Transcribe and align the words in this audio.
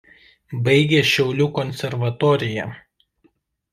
Baigė 0.67 1.01
Šiaulių 1.11 1.47
konservatoriją. 1.59 2.67